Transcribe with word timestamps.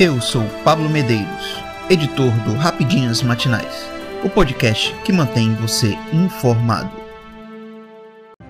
Eu 0.00 0.20
sou 0.20 0.44
Pablo 0.62 0.88
Medeiros, 0.88 1.60
editor 1.90 2.30
do 2.44 2.54
Rapidinhas 2.54 3.20
Matinais, 3.20 3.90
o 4.24 4.30
podcast 4.30 4.94
que 5.04 5.12
mantém 5.12 5.52
você 5.56 5.98
informado. 6.12 6.88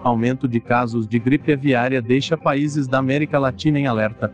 Aumento 0.05 0.47
de 0.47 0.61
casos 0.61 1.09
de 1.09 1.19
gripe 1.19 1.51
aviária 1.51 2.03
deixa 2.03 2.37
países 2.37 2.87
da 2.87 2.99
América 2.99 3.39
Latina 3.39 3.79
em 3.79 3.87
alerta. 3.87 4.31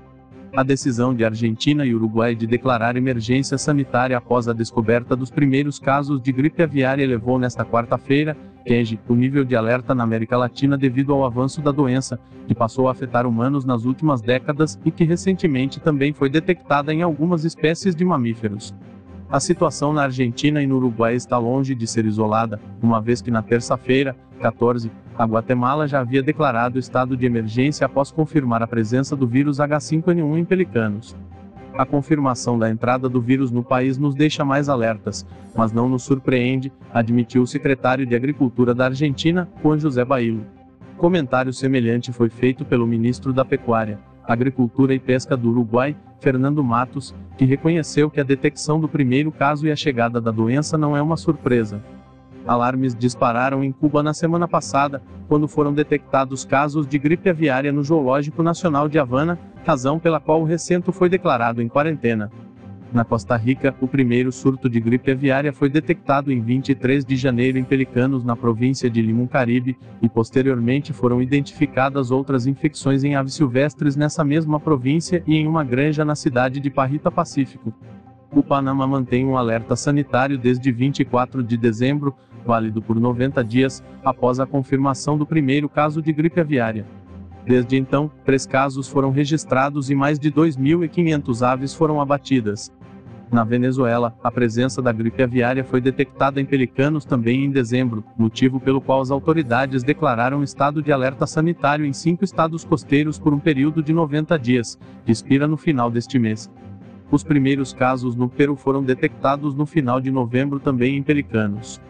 A 0.56 0.64
decisão 0.64 1.14
de 1.14 1.24
Argentina 1.24 1.87
e 1.87 1.95
Uruguai 1.95 2.35
de 2.35 2.49
declarar 2.49 2.96
emergência 2.96 3.56
sanitária 3.56 4.19
após 4.19 4.49
a 4.49 4.53
descoberta 4.53 5.15
dos 5.15 5.31
primeiros 5.31 5.78
casos 5.78 6.21
de 6.21 6.33
gripe 6.33 6.65
aviária 6.65 7.04
elevou 7.04 7.38
nesta 7.38 7.65
quarta-feira, 7.65 8.37
Kenji, 8.65 8.99
o 9.08 9.15
nível 9.15 9.44
de 9.44 9.54
alerta 9.54 9.94
na 9.94 10.03
América 10.03 10.37
Latina 10.37 10.76
devido 10.76 11.13
ao 11.13 11.24
avanço 11.24 11.60
da 11.60 11.71
doença, 11.71 12.19
que 12.46 12.54
passou 12.54 12.88
a 12.88 12.92
afetar 12.92 13.26
humanos 13.26 13.64
nas 13.64 13.85
últimas 13.85 14.21
décadas 14.21 14.78
e 14.85 14.90
que 14.90 15.04
recentemente 15.04 15.81
também 15.81 16.12
foi 16.12 16.30
detectada 16.30 16.92
em 16.92 17.02
algumas 17.02 17.45
espécies 17.45 17.95
de 17.95 18.05
mamíferos. 18.05 18.74
A 19.30 19.40
situação 19.40 19.92
na 19.92 20.04
Argentina 20.04 20.62
e 20.62 20.66
no 20.66 20.77
Uruguai 20.77 21.14
está 21.14 21.37
longe 21.38 21.74
de 21.74 21.87
ser 21.87 22.06
isolada, 22.06 22.60
uma 22.82 23.00
vez 23.00 23.20
que 23.20 23.30
na 23.30 23.42
terça-feira, 23.42 24.16
14, 24.40 24.90
a 25.16 25.24
Guatemala 25.24 25.87
já 25.87 26.01
havia 26.01 26.23
declarado 26.23 26.78
estado 26.78 27.16
de 27.16 27.26
emergência 27.26 27.84
após 27.84 28.10
confirmar 28.10 28.62
a 28.62 28.66
presença 28.66 29.15
do 29.16 29.26
vírus 29.26 29.59
H5N1 29.59 30.38
em 30.38 30.45
pelicanos. 30.45 31.16
A 31.77 31.84
confirmação 31.84 32.56
da 32.56 32.70
entrada 32.70 33.09
do 33.09 33.20
vírus 33.20 33.51
no 33.51 33.64
país 33.64 33.98
nos 33.98 34.15
deixa 34.15 34.45
mais 34.45 34.69
alertas, 34.69 35.27
mas 35.56 35.73
não 35.73 35.88
nos 35.88 36.05
surpreende, 36.05 36.73
admitiu 36.92 37.42
o 37.42 37.46
secretário 37.46 38.06
de 38.06 38.15
Agricultura 38.15 38.73
da 38.73 38.84
Argentina, 38.84 39.48
Juan 39.60 39.79
José 39.79 40.05
Bailo. 40.05 40.46
Comentário 40.96 41.52
semelhante 41.52 42.12
foi 42.12 42.29
feito 42.29 42.65
pelo 42.65 42.87
ministro 42.87 43.32
da 43.32 43.45
Pecuária, 43.45 43.98
Agricultura 44.24 44.95
e 44.95 45.01
Pesca 45.01 45.37
do 45.37 45.51
Uruguai, 45.51 45.96
Fernando 46.20 46.62
Matos, 46.62 47.12
que 47.37 47.45
reconheceu 47.45 48.09
que 48.09 48.20
a 48.20 48.24
detecção 48.24 48.79
do 48.79 48.88
primeiro 48.88 49.32
caso 49.32 49.66
e 49.66 49.73
a 49.73 49.77
chegada 49.77 50.20
da 50.20 50.30
doença 50.30 50.79
não 50.79 50.96
é 50.96 51.02
uma 51.02 51.16
surpresa. 51.16 51.82
Alarmes 52.46 52.95
dispararam 52.95 53.64
em 53.64 53.73
Cuba 53.73 54.02
na 54.02 54.12
semana 54.12 54.46
passada, 54.46 55.02
quando 55.28 55.48
foram 55.48 55.73
detectados 55.73 56.45
casos 56.45 56.86
de 56.86 56.98
gripe 56.98 57.30
aviária 57.30 57.73
no 57.73 57.82
Zoológico 57.82 58.42
Nacional 58.42 58.88
de 58.88 58.98
Havana, 58.98 59.38
razão 59.64 59.98
pela 59.98 60.20
qual 60.20 60.42
o 60.42 60.45
recinto 60.45 60.92
foi 60.92 61.09
declarado 61.09 61.62
em 61.62 61.68
quarentena. 61.68 62.30
Na 62.92 63.04
Costa 63.04 63.36
Rica, 63.36 63.74
o 63.80 63.88
primeiro 63.88 64.31
surto 64.31 64.69
de 64.69 64.78
gripe 64.78 65.11
aviária 65.11 65.53
foi 65.53 65.69
detectado 65.69 66.31
em 66.31 66.41
23 66.41 67.05
de 67.05 67.17
janeiro 67.17 67.59
em 67.59 67.64
Pelicanos, 67.64 68.23
na 68.23 68.36
província 68.36 68.89
de 68.89 69.03
Limão 69.03 69.27
Caribe, 69.27 69.77
e 70.01 70.08
posteriormente 70.08 70.92
foram 70.92 71.20
identificadas 71.20 72.12
outras 72.12 72.47
infecções 72.47 73.03
em 73.03 73.17
aves 73.17 73.34
silvestres 73.34 73.97
nessa 73.97 74.23
mesma 74.23 74.61
província 74.61 75.25
e 75.27 75.34
em 75.34 75.45
uma 75.45 75.64
granja 75.64 76.05
na 76.05 76.14
cidade 76.14 76.61
de 76.61 76.70
Parrita 76.70 77.11
Pacífico. 77.11 77.75
O 78.31 78.45
Panamá 78.45 78.86
mantém 78.86 79.25
um 79.25 79.36
alerta 79.36 79.75
sanitário 79.75 80.39
desde 80.39 80.70
24 80.70 81.42
de 81.42 81.56
dezembro, 81.56 82.14
válido 82.45 82.83
por 82.83 82.98
90 82.98 83.42
dias, 83.42 83.83
após 84.05 84.39
a 84.39 84.47
confirmação 84.47 85.17
do 85.17 85.27
primeiro 85.27 85.69
caso 85.69 86.03
de 86.03 86.12
gripe 86.12 86.41
aviária. 86.41 86.86
Desde 87.47 87.77
então, 87.77 88.11
três 88.25 88.47
casos 88.47 88.89
foram 88.89 89.11
registrados 89.11 89.91
e 89.91 89.95
mais 89.95 90.19
de 90.19 90.31
2.500 90.31 91.47
aves 91.47 91.75
foram 91.75 92.01
abatidas. 92.01 92.73
Na 93.31 93.42
Venezuela, 93.42 94.14
a 94.23 94.31
presença 94.31 94.81
da 94.81 94.92
gripe 94.92 95.23
aviária 95.23 95.64
foi 95.64 95.81
detectada 95.81 96.41
em 96.41 96.45
pelicanos 96.45 97.05
também 97.05 97.45
em 97.45 97.51
dezembro, 97.51 98.05
motivo 98.17 98.61
pelo 98.61 98.81
qual 98.81 99.01
as 99.01 99.11
autoridades 99.11 99.83
declararam 99.83 100.42
estado 100.42 100.81
de 100.81 100.92
alerta 100.92 101.27
sanitário 101.27 101.84
em 101.84 101.92
cinco 101.92 102.25
estados 102.25 102.64
costeiros 102.64 103.19
por 103.19 103.34
um 103.34 103.39
período 103.39 103.83
de 103.83 103.92
90 103.92 104.39
dias, 104.39 104.79
que 105.05 105.11
expira 105.11 105.48
no 105.48 105.56
final 105.56 105.91
deste 105.91 106.19
mês. 106.19 106.51
Os 107.11 107.25
primeiros 107.25 107.73
casos 107.73 108.14
no 108.14 108.29
Peru 108.29 108.56
foram 108.56 108.83
detectados 108.83 109.55
no 109.55 109.67
final 109.67 110.01
de 110.01 110.11
novembro 110.11 110.61
também 110.61 110.97
em 110.97 111.03
pelicanos. 111.03 111.81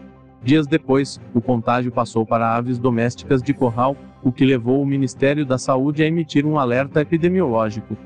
Dias 0.45 0.67
depois, 0.67 1.19
o 1.33 1.41
contágio 1.41 1.91
passou 1.91 2.27
para 2.27 2.55
aves 2.55 2.79
domésticas 2.79 3.43
de 3.43 3.55
corral, 3.55 3.97
o 4.23 4.31
que 4.31 4.45
levou 4.45 4.83
o 4.83 4.87
Ministério 4.87 5.47
da 5.47 5.57
Saúde 5.57 6.03
a 6.03 6.07
emitir 6.07 6.45
um 6.45 6.59
alerta 6.59 7.01
epidemiológico. 7.01 7.97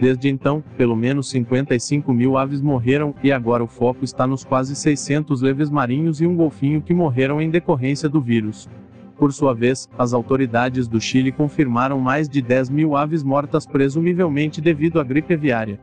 Desde 0.00 0.28
então, 0.28 0.60
pelo 0.76 0.96
menos 0.96 1.30
55 1.30 2.12
mil 2.12 2.36
aves 2.36 2.60
morreram, 2.60 3.14
e 3.22 3.30
agora 3.30 3.62
o 3.62 3.68
foco 3.68 4.04
está 4.04 4.26
nos 4.26 4.44
quase 4.44 4.74
600 4.74 5.40
leves 5.40 5.70
marinhos 5.70 6.20
e 6.20 6.26
um 6.26 6.34
golfinho 6.34 6.82
que 6.82 6.92
morreram 6.92 7.40
em 7.40 7.48
decorrência 7.48 8.08
do 8.08 8.20
vírus. 8.20 8.68
Por 9.16 9.32
sua 9.32 9.54
vez, 9.54 9.88
as 9.96 10.12
autoridades 10.12 10.88
do 10.88 11.00
Chile 11.00 11.30
confirmaram 11.30 12.00
mais 12.00 12.28
de 12.28 12.42
10 12.42 12.70
mil 12.70 12.96
aves 12.96 13.22
mortas 13.22 13.66
presumivelmente 13.66 14.60
devido 14.60 14.98
à 14.98 15.04
gripe 15.04 15.34
aviária. 15.34 15.78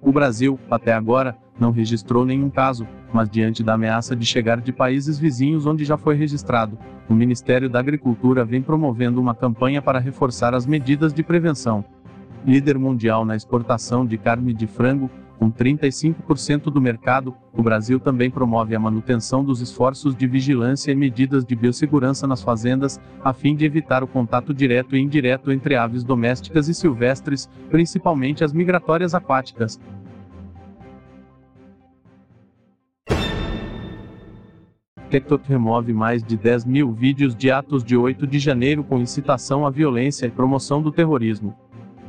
O 0.00 0.12
Brasil, 0.12 0.58
até 0.70 0.92
agora, 0.92 1.36
não 1.58 1.70
registrou 1.72 2.24
nenhum 2.24 2.48
caso, 2.48 2.86
mas 3.12 3.28
diante 3.28 3.62
da 3.62 3.74
ameaça 3.74 4.14
de 4.14 4.24
chegar 4.24 4.60
de 4.60 4.72
países 4.72 5.18
vizinhos 5.18 5.66
onde 5.66 5.84
já 5.84 5.96
foi 5.96 6.14
registrado, 6.14 6.78
o 7.08 7.14
Ministério 7.14 7.68
da 7.68 7.80
Agricultura 7.80 8.44
vem 8.44 8.62
promovendo 8.62 9.20
uma 9.20 9.34
campanha 9.34 9.82
para 9.82 9.98
reforçar 9.98 10.54
as 10.54 10.66
medidas 10.66 11.12
de 11.12 11.22
prevenção. 11.22 11.84
Líder 12.46 12.78
mundial 12.78 13.24
na 13.24 13.34
exportação 13.34 14.06
de 14.06 14.16
carne 14.16 14.54
de 14.54 14.66
frango, 14.66 15.10
com 15.38 15.50
35% 15.50 16.64
do 16.64 16.80
mercado, 16.80 17.34
o 17.52 17.62
Brasil 17.62 18.00
também 18.00 18.28
promove 18.28 18.74
a 18.74 18.80
manutenção 18.80 19.44
dos 19.44 19.60
esforços 19.60 20.16
de 20.16 20.26
vigilância 20.26 20.90
e 20.90 20.96
medidas 20.96 21.44
de 21.44 21.54
biossegurança 21.54 22.26
nas 22.26 22.42
fazendas, 22.42 23.00
a 23.22 23.32
fim 23.32 23.54
de 23.54 23.64
evitar 23.64 24.02
o 24.02 24.08
contato 24.08 24.52
direto 24.52 24.96
e 24.96 25.00
indireto 25.00 25.52
entre 25.52 25.76
aves 25.76 26.02
domésticas 26.02 26.68
e 26.68 26.74
silvestres, 26.74 27.48
principalmente 27.70 28.42
as 28.42 28.52
migratórias 28.52 29.14
aquáticas. 29.14 29.80
TikTok 35.08 35.48
remove 35.48 35.92
mais 35.92 36.22
de 36.22 36.36
10 36.36 36.66
mil 36.66 36.92
vídeos 36.92 37.34
de 37.34 37.50
atos 37.50 37.82
de 37.82 37.96
8 37.96 38.26
de 38.26 38.38
janeiro 38.38 38.84
com 38.84 38.98
incitação 38.98 39.66
à 39.66 39.70
violência 39.70 40.26
e 40.26 40.30
promoção 40.30 40.82
do 40.82 40.92
terrorismo. 40.92 41.56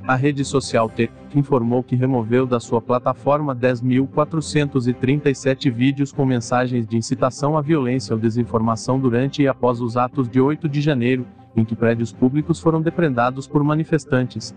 A 0.09 0.15
rede 0.15 0.43
social 0.43 0.89
TikTok 0.89 1.37
informou 1.37 1.83
que 1.83 1.95
removeu 1.95 2.47
da 2.47 2.59
sua 2.59 2.81
plataforma 2.81 3.55
10.437 3.55 5.71
vídeos 5.71 6.11
com 6.11 6.25
mensagens 6.25 6.87
de 6.87 6.97
incitação 6.97 7.55
à 7.55 7.61
violência 7.61 8.15
ou 8.15 8.19
desinformação 8.19 8.99
durante 8.99 9.43
e 9.43 9.47
após 9.47 9.79
os 9.79 9.95
atos 9.95 10.27
de 10.27 10.41
8 10.41 10.67
de 10.67 10.81
janeiro, 10.81 11.27
em 11.55 11.63
que 11.63 11.75
prédios 11.75 12.11
públicos 12.11 12.59
foram 12.59 12.81
depredados 12.81 13.47
por 13.47 13.63
manifestantes. 13.63 14.55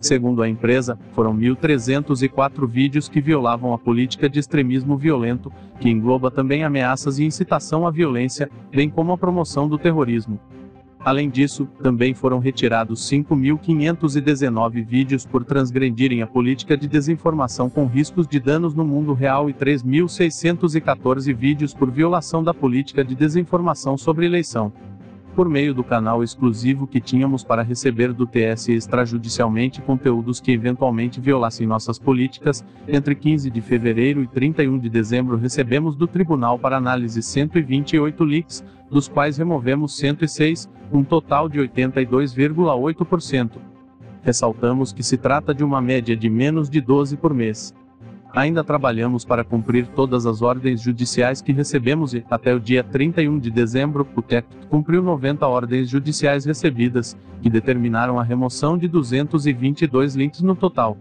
Segundo 0.00 0.42
a 0.42 0.48
empresa, 0.48 0.98
foram 1.12 1.36
1.304 1.36 2.66
vídeos 2.66 3.06
que 3.06 3.20
violavam 3.20 3.74
a 3.74 3.78
política 3.78 4.30
de 4.30 4.38
extremismo 4.38 4.96
violento, 4.96 5.52
que 5.78 5.90
engloba 5.90 6.30
também 6.30 6.64
ameaças 6.64 7.18
e 7.18 7.24
incitação 7.24 7.86
à 7.86 7.90
violência, 7.90 8.50
bem 8.70 8.88
como 8.88 9.12
a 9.12 9.18
promoção 9.18 9.68
do 9.68 9.76
terrorismo. 9.76 10.40
Além 11.06 11.30
disso, 11.30 11.68
também 11.80 12.14
foram 12.14 12.40
retirados 12.40 13.08
5.519 13.08 14.84
vídeos 14.84 15.24
por 15.24 15.44
transgredirem 15.44 16.20
a 16.20 16.26
política 16.26 16.76
de 16.76 16.88
desinformação 16.88 17.70
com 17.70 17.86
riscos 17.86 18.26
de 18.26 18.40
danos 18.40 18.74
no 18.74 18.84
mundo 18.84 19.12
real 19.12 19.48
e 19.48 19.54
3.614 19.54 21.32
vídeos 21.32 21.72
por 21.72 21.92
violação 21.92 22.42
da 22.42 22.52
política 22.52 23.04
de 23.04 23.14
desinformação 23.14 23.96
sobre 23.96 24.26
eleição 24.26 24.72
por 25.36 25.50
meio 25.50 25.74
do 25.74 25.84
canal 25.84 26.24
exclusivo 26.24 26.86
que 26.86 26.98
tínhamos 26.98 27.44
para 27.44 27.62
receber 27.62 28.14
do 28.14 28.26
TSE 28.26 28.72
extrajudicialmente 28.72 29.82
conteúdos 29.82 30.40
que 30.40 30.50
eventualmente 30.50 31.20
violassem 31.20 31.66
nossas 31.66 31.98
políticas, 31.98 32.64
entre 32.88 33.14
15 33.14 33.50
de 33.50 33.60
fevereiro 33.60 34.22
e 34.22 34.26
31 34.26 34.78
de 34.78 34.88
dezembro 34.88 35.36
recebemos 35.36 35.94
do 35.94 36.06
tribunal 36.06 36.58
para 36.58 36.78
análise 36.78 37.22
128 37.22 38.24
leaks, 38.24 38.64
dos 38.90 39.08
quais 39.08 39.36
removemos 39.36 39.94
106, 39.98 40.70
um 40.90 41.04
total 41.04 41.50
de 41.50 41.58
82,8%. 41.60 43.58
Ressaltamos 44.22 44.90
que 44.90 45.02
se 45.02 45.18
trata 45.18 45.54
de 45.54 45.62
uma 45.62 45.82
média 45.82 46.16
de 46.16 46.30
menos 46.30 46.70
de 46.70 46.80
12 46.80 47.18
por 47.18 47.34
mês. 47.34 47.74
Ainda 48.36 48.62
trabalhamos 48.62 49.24
para 49.24 49.42
cumprir 49.42 49.86
todas 49.86 50.26
as 50.26 50.42
ordens 50.42 50.82
judiciais 50.82 51.40
que 51.40 51.52
recebemos 51.52 52.12
e, 52.12 52.22
até 52.30 52.54
o 52.54 52.60
dia 52.60 52.84
31 52.84 53.38
de 53.38 53.50
dezembro, 53.50 54.06
o 54.14 54.20
TEC 54.20 54.46
cumpriu 54.68 55.02
90 55.02 55.46
ordens 55.46 55.88
judiciais 55.88 56.44
recebidas, 56.44 57.16
que 57.40 57.48
determinaram 57.48 58.20
a 58.20 58.22
remoção 58.22 58.76
de 58.76 58.88
222 58.88 60.16
links 60.16 60.42
no 60.42 60.54
total. 60.54 60.98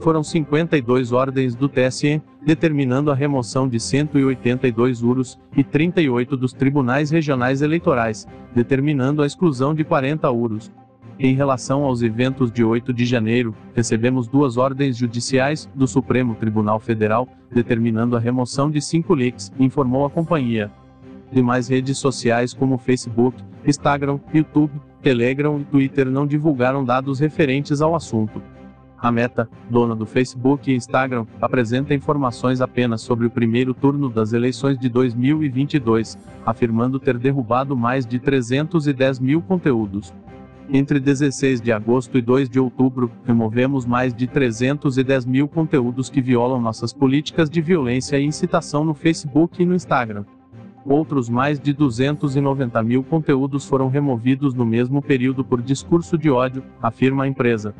Foram 0.00 0.24
52 0.24 1.12
ordens 1.12 1.54
do 1.54 1.68
TSE, 1.68 2.22
determinando 2.42 3.10
a 3.10 3.14
remoção 3.14 3.68
de 3.68 3.78
182 3.78 5.02
UROS, 5.02 5.38
e 5.54 5.62
38 5.62 6.38
dos 6.38 6.54
tribunais 6.54 7.10
regionais 7.10 7.60
eleitorais, 7.60 8.26
determinando 8.54 9.22
a 9.22 9.26
exclusão 9.26 9.74
de 9.74 9.84
40 9.84 10.30
UROS. 10.30 10.72
Em 11.20 11.34
relação 11.34 11.82
aos 11.82 12.00
eventos 12.00 12.52
de 12.52 12.62
8 12.62 12.92
de 12.94 13.04
janeiro, 13.04 13.52
recebemos 13.74 14.28
duas 14.28 14.56
ordens 14.56 14.96
judiciais 14.96 15.68
do 15.74 15.88
Supremo 15.88 16.36
Tribunal 16.36 16.78
Federal, 16.78 17.26
determinando 17.52 18.16
a 18.16 18.20
remoção 18.20 18.70
de 18.70 18.80
cinco 18.80 19.14
leaks, 19.14 19.52
informou 19.58 20.06
a 20.06 20.10
companhia. 20.10 20.70
Demais 21.32 21.66
redes 21.66 21.98
sociais 21.98 22.54
como 22.54 22.78
Facebook, 22.78 23.36
Instagram, 23.66 24.20
YouTube, 24.32 24.72
Telegram 25.02 25.58
e 25.58 25.64
Twitter 25.64 26.08
não 26.08 26.24
divulgaram 26.24 26.84
dados 26.84 27.18
referentes 27.18 27.80
ao 27.80 27.96
assunto. 27.96 28.40
A 28.96 29.10
Meta, 29.10 29.48
dona 29.68 29.96
do 29.96 30.06
Facebook 30.06 30.70
e 30.70 30.76
Instagram, 30.76 31.26
apresenta 31.40 31.94
informações 31.94 32.60
apenas 32.60 33.00
sobre 33.00 33.26
o 33.26 33.30
primeiro 33.30 33.74
turno 33.74 34.08
das 34.08 34.32
eleições 34.32 34.78
de 34.78 34.88
2022, 34.88 36.16
afirmando 36.46 37.00
ter 37.00 37.18
derrubado 37.18 37.76
mais 37.76 38.06
de 38.06 38.20
310 38.20 39.18
mil 39.18 39.42
conteúdos. 39.42 40.12
Entre 40.70 41.00
16 41.00 41.62
de 41.62 41.72
agosto 41.72 42.18
e 42.18 42.20
2 42.20 42.46
de 42.50 42.60
outubro, 42.60 43.10
removemos 43.24 43.86
mais 43.86 44.14
de 44.14 44.26
310 44.26 45.24
mil 45.24 45.48
conteúdos 45.48 46.10
que 46.10 46.20
violam 46.20 46.60
nossas 46.60 46.92
políticas 46.92 47.48
de 47.48 47.62
violência 47.62 48.18
e 48.18 48.24
incitação 48.24 48.84
no 48.84 48.92
Facebook 48.92 49.62
e 49.62 49.64
no 49.64 49.74
Instagram. 49.74 50.26
Outros 50.84 51.30
mais 51.30 51.58
de 51.58 51.72
290 51.72 52.82
mil 52.82 53.02
conteúdos 53.02 53.64
foram 53.64 53.88
removidos 53.88 54.52
no 54.52 54.66
mesmo 54.66 55.00
período 55.00 55.42
por 55.42 55.62
discurso 55.62 56.18
de 56.18 56.30
ódio, 56.30 56.62
afirma 56.82 57.24
a 57.24 57.28
empresa. 57.28 57.74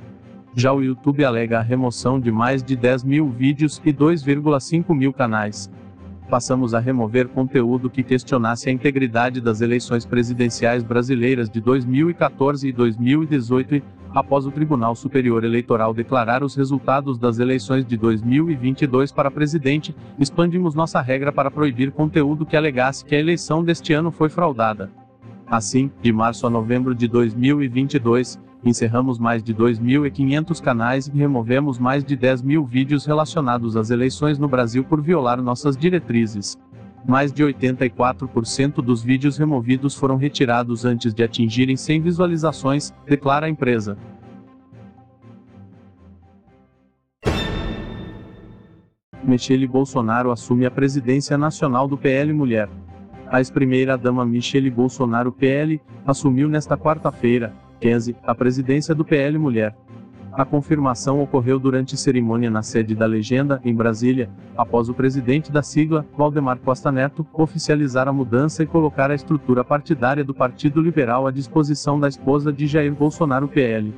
Já 0.54 0.72
o 0.72 0.82
YouTube 0.82 1.22
alega 1.24 1.58
a 1.58 1.62
remoção 1.62 2.18
de 2.18 2.32
mais 2.32 2.62
de 2.62 2.74
10 2.74 3.04
mil 3.04 3.28
vídeos 3.28 3.82
e 3.84 3.92
2,5 3.92 4.94
mil 4.94 5.12
canais. 5.12 5.70
Passamos 6.28 6.74
a 6.74 6.78
remover 6.78 7.26
conteúdo 7.28 7.88
que 7.88 8.02
questionasse 8.02 8.68
a 8.68 8.72
integridade 8.72 9.40
das 9.40 9.62
eleições 9.62 10.04
presidenciais 10.04 10.82
brasileiras 10.82 11.48
de 11.48 11.58
2014 11.58 12.68
e 12.68 12.72
2018 12.72 13.76
e, 13.76 13.82
após 14.14 14.44
o 14.44 14.50
Tribunal 14.50 14.94
Superior 14.94 15.42
Eleitoral 15.42 15.94
declarar 15.94 16.42
os 16.42 16.54
resultados 16.54 17.18
das 17.18 17.38
eleições 17.38 17.86
de 17.86 17.96
2022 17.96 19.10
para 19.10 19.30
presidente, 19.30 19.96
expandimos 20.18 20.74
nossa 20.74 21.00
regra 21.00 21.32
para 21.32 21.50
proibir 21.50 21.92
conteúdo 21.92 22.44
que 22.44 22.56
alegasse 22.56 23.06
que 23.06 23.14
a 23.14 23.20
eleição 23.20 23.64
deste 23.64 23.94
ano 23.94 24.10
foi 24.10 24.28
fraudada. 24.28 24.90
Assim, 25.46 25.90
de 26.02 26.12
março 26.12 26.46
a 26.46 26.50
novembro 26.50 26.94
de 26.94 27.08
2022, 27.08 28.38
encerramos 28.64 29.18
mais 29.18 29.42
de 29.42 29.54
2.500 29.54 30.60
canais 30.60 31.06
e 31.06 31.16
removemos 31.16 31.78
mais 31.78 32.04
de 32.04 32.16
10 32.16 32.42
mil 32.42 32.64
vídeos 32.64 33.06
relacionados 33.06 33.76
às 33.76 33.90
eleições 33.90 34.38
no 34.38 34.48
Brasil 34.48 34.84
por 34.84 35.00
violar 35.00 35.40
nossas 35.40 35.76
diretrizes. 35.76 36.58
Mais 37.06 37.32
de 37.32 37.42
84% 37.42 38.82
dos 38.82 39.02
vídeos 39.02 39.38
removidos 39.38 39.94
foram 39.94 40.16
retirados 40.16 40.84
antes 40.84 41.14
de 41.14 41.22
atingirem 41.22 41.76
100 41.76 42.00
visualizações, 42.02 42.92
declara 43.06 43.46
a 43.46 43.48
empresa. 43.48 43.96
Michele 49.22 49.66
Bolsonaro 49.66 50.30
assume 50.30 50.64
a 50.64 50.70
presidência 50.70 51.36
nacional 51.36 51.86
do 51.86 51.98
PL 51.98 52.32
Mulher. 52.32 52.68
A 53.30 53.38
ex-primeira-dama 53.40 54.24
Michele 54.24 54.70
Bolsonaro 54.70 55.30
PL 55.30 55.80
assumiu 56.06 56.48
nesta 56.48 56.78
quarta-feira, 56.78 57.54
15, 57.80 58.16
a 58.22 58.34
presidência 58.34 58.94
do 58.94 59.04
PL 59.04 59.38
Mulher. 59.38 59.74
A 60.32 60.44
confirmação 60.44 61.20
ocorreu 61.20 61.58
durante 61.58 61.96
cerimônia 61.96 62.48
na 62.48 62.62
sede 62.62 62.94
da 62.94 63.06
Legenda, 63.06 63.60
em 63.64 63.74
Brasília, 63.74 64.30
após 64.56 64.88
o 64.88 64.94
presidente 64.94 65.50
da 65.50 65.62
sigla, 65.62 66.06
Valdemar 66.16 66.58
Costa 66.58 66.92
Neto, 66.92 67.26
oficializar 67.32 68.06
a 68.06 68.12
mudança 68.12 68.62
e 68.62 68.66
colocar 68.66 69.10
a 69.10 69.16
estrutura 69.16 69.64
partidária 69.64 70.22
do 70.22 70.32
Partido 70.32 70.80
Liberal 70.80 71.26
à 71.26 71.32
disposição 71.32 71.98
da 71.98 72.08
esposa 72.08 72.52
de 72.52 72.68
Jair 72.68 72.94
Bolsonaro 72.94 73.48
PL. 73.48 73.92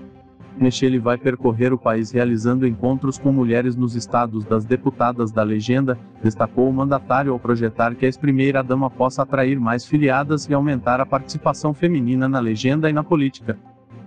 Michele 0.57 0.99
vai 0.99 1.17
percorrer 1.17 1.73
o 1.73 1.79
país 1.79 2.11
realizando 2.11 2.67
encontros 2.67 3.19
com 3.19 3.33
mulheres 3.33 3.77
nos 3.77 3.95
estados 3.95 4.45
das 4.45 4.65
deputadas 4.65 5.31
da 5.31 5.43
legenda, 5.43 5.99
destacou 6.23 6.69
o 6.69 6.73
mandatário 6.73 7.33
ao 7.33 7.39
projetar 7.39 7.95
que 7.95 8.05
a 8.05 8.09
ex-primeira-dama 8.09 8.91
possa 8.91 9.23
atrair 9.23 9.59
mais 9.59 9.87
filiadas 9.87 10.49
e 10.49 10.55
aumentar 10.55 11.01
a 11.01 11.07
participação 11.07 11.73
feminina 11.73 12.29
na 12.29 12.41
legenda 12.41 12.91
e 12.91 12.93
na 12.93 13.05
política. 13.05 13.59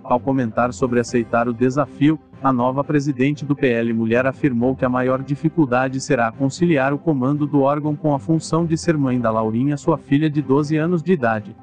Ao 0.04 0.20
comentar 0.20 0.74
sobre 0.74 1.00
aceitar 1.00 1.48
o 1.48 1.54
desafio, 1.54 2.20
a 2.44 2.52
nova 2.52 2.84
presidente 2.84 3.46
do 3.46 3.56
PL 3.56 3.94
Mulher 3.94 4.26
afirmou 4.26 4.76
que 4.76 4.84
a 4.84 4.90
maior 4.90 5.24
dificuldade 5.24 6.02
será 6.02 6.30
conciliar 6.30 6.94
o 6.94 7.00
comando 7.00 7.48
do 7.48 7.62
órgão 7.62 7.96
com 7.96 8.14
a 8.14 8.20
função 8.20 8.66
de 8.66 8.78
ser 8.78 8.98
mãe 8.98 9.18
da 9.18 9.32
Laurinha, 9.32 9.78
sua 9.78 9.98
filha 9.98 10.30
de 10.30 10.42
12 10.42 10.76
anos 10.76 11.02
de 11.02 11.14
idade. 11.14 11.56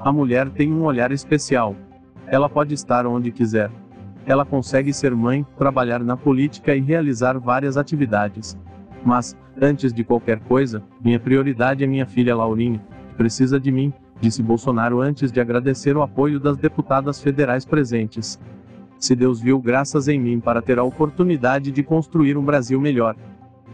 A 0.00 0.12
mulher 0.12 0.50
tem 0.50 0.72
um 0.72 0.82
olhar 0.82 1.12
especial. 1.12 1.76
Ela 2.26 2.48
pode 2.48 2.74
estar 2.74 3.06
onde 3.06 3.30
quiser. 3.30 3.70
Ela 4.26 4.44
consegue 4.44 4.92
ser 4.92 5.14
mãe, 5.14 5.46
trabalhar 5.56 6.00
na 6.00 6.16
política 6.16 6.74
e 6.74 6.80
realizar 6.80 7.38
várias 7.38 7.76
atividades. 7.76 8.58
Mas, 9.04 9.36
antes 9.62 9.92
de 9.92 10.02
qualquer 10.02 10.40
coisa, 10.40 10.82
minha 11.00 11.20
prioridade 11.20 11.84
é 11.84 11.86
minha 11.86 12.04
filha 12.04 12.34
Laurinha, 12.34 12.80
que 13.08 13.14
precisa 13.14 13.60
de 13.60 13.70
mim, 13.70 13.92
disse 14.20 14.42
Bolsonaro 14.42 15.00
antes 15.00 15.30
de 15.30 15.40
agradecer 15.40 15.96
o 15.96 16.02
apoio 16.02 16.40
das 16.40 16.56
deputadas 16.56 17.20
federais 17.22 17.64
presentes. 17.64 18.38
Se 18.98 19.14
Deus 19.14 19.40
viu 19.40 19.58
graças 19.60 20.08
em 20.08 20.18
mim 20.18 20.40
para 20.40 20.62
ter 20.62 20.78
a 20.78 20.82
oportunidade 20.82 21.70
de 21.70 21.82
construir 21.82 22.36
um 22.36 22.44
Brasil 22.44 22.80
melhor. 22.80 23.14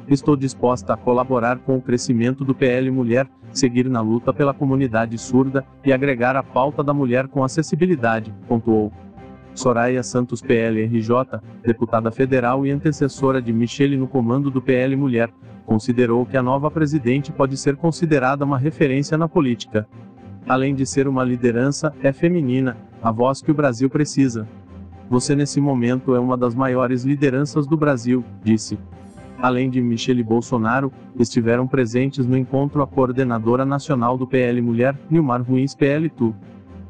Estou 0.08 0.36
disposta 0.36 0.94
a 0.94 0.96
colaborar 0.96 1.58
com 1.60 1.76
o 1.76 1.82
crescimento 1.82 2.44
do 2.44 2.54
PL 2.54 2.90
Mulher, 2.90 3.28
seguir 3.52 3.88
na 3.88 4.00
luta 4.00 4.32
pela 4.32 4.52
comunidade 4.52 5.16
surda 5.16 5.64
e 5.84 5.92
agregar 5.92 6.34
a 6.34 6.42
pauta 6.42 6.82
da 6.82 6.92
mulher 6.92 7.28
com 7.28 7.44
acessibilidade, 7.44 8.34
pontuou. 8.48 8.92
Soraya 9.54 10.02
Santos 10.02 10.40
PL-RJ, 10.40 11.40
deputada 11.62 12.10
federal 12.10 12.66
e 12.66 12.70
antecessora 12.70 13.40
de 13.40 13.52
Michele 13.52 13.96
no 13.96 14.08
comando 14.08 14.50
do 14.50 14.62
PL 14.62 14.96
Mulher, 14.96 15.30
considerou 15.66 16.26
que 16.26 16.36
a 16.36 16.42
nova 16.42 16.70
presidente 16.70 17.30
pode 17.30 17.56
ser 17.56 17.76
considerada 17.76 18.44
uma 18.44 18.58
referência 18.58 19.16
na 19.16 19.28
política. 19.28 19.86
Além 20.48 20.74
de 20.74 20.84
ser 20.84 21.06
uma 21.06 21.24
liderança, 21.24 21.94
é 22.02 22.12
feminina, 22.12 22.76
a 23.02 23.10
voz 23.10 23.40
que 23.40 23.50
o 23.50 23.54
Brasil 23.54 23.88
precisa. 23.88 24.46
Você 25.08 25.36
nesse 25.36 25.60
momento 25.60 26.14
é 26.14 26.20
uma 26.20 26.36
das 26.36 26.54
maiores 26.54 27.04
lideranças 27.04 27.66
do 27.66 27.76
Brasil, 27.76 28.24
disse. 28.42 28.78
Além 29.40 29.68
de 29.68 29.80
Michele 29.80 30.22
Bolsonaro, 30.22 30.92
estiveram 31.18 31.66
presentes 31.66 32.24
no 32.26 32.36
encontro 32.36 32.82
a 32.82 32.86
coordenadora 32.86 33.64
nacional 33.64 34.16
do 34.16 34.26
PL 34.26 34.62
Mulher, 34.62 34.96
Nilmar 35.10 35.42
Ruins 35.42 35.74
PL-Tu. 35.74 36.34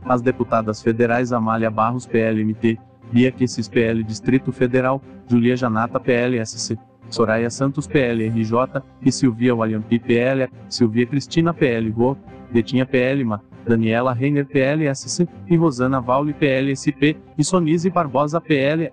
As 0.04 0.20
deputadas 0.20 0.82
federais 0.82 1.32
Amália 1.32 1.70
Barros 1.70 2.06
PLMT, 2.06 2.78
Bia 3.10 3.32
Quessis 3.32 3.68
PL 3.68 4.02
Distrito 4.02 4.52
Federal, 4.52 5.00
Julia 5.26 5.56
Janata 5.56 5.98
PLSC, 5.98 6.78
Soraya 7.08 7.50
Santos 7.50 7.86
PLRJ 7.86 8.82
e 9.02 9.12
Silvia 9.12 9.54
Wayampi 9.54 9.98
PL, 9.98 10.48
Silvia 10.68 11.06
Cristina 11.06 11.52
PL 11.52 11.90
Go, 11.90 12.16
Betinha 12.52 12.84
PLMA, 12.84 13.40
Daniela 13.66 14.12
Reiner 14.12 14.44
PLSC 14.44 15.26
e 15.48 15.56
Rosana 15.56 16.00
Vauli 16.00 16.34
PLSP 16.34 17.16
e 17.38 17.42
Sonise 17.42 17.88
Barbosa 17.88 18.40
PLE. 18.40 18.90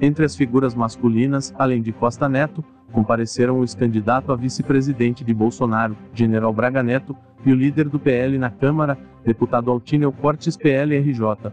Entre 0.00 0.24
as 0.24 0.34
figuras 0.34 0.74
masculinas, 0.74 1.52
além 1.58 1.82
de 1.82 1.92
Costa 1.92 2.28
Neto, 2.28 2.64
compareceram 2.92 3.58
o 3.58 3.62
ex-candidato 3.62 4.32
a 4.32 4.36
vice-presidente 4.36 5.22
de 5.22 5.34
Bolsonaro, 5.34 5.96
General 6.14 6.52
Braga 6.52 6.82
Neto, 6.82 7.14
e 7.44 7.52
o 7.52 7.54
líder 7.54 7.88
do 7.88 7.98
PL 7.98 8.38
na 8.38 8.50
Câmara, 8.50 8.98
deputado 9.24 9.70
Altíneo 9.70 10.10
Cortes 10.10 10.56
PLRJ. 10.56 11.52